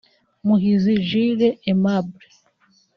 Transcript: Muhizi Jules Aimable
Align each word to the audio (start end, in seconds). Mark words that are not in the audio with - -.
Muhizi 0.47 0.91
Jules 1.07 1.43
Aimable 1.69 2.25